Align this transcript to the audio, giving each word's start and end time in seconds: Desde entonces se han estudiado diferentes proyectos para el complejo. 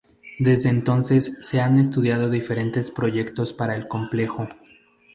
Desde 0.39 0.69
entonces 0.69 1.37
se 1.43 1.61
han 1.61 1.77
estudiado 1.77 2.31
diferentes 2.31 2.89
proyectos 2.89 3.53
para 3.53 3.75
el 3.75 3.87
complejo. 3.87 4.47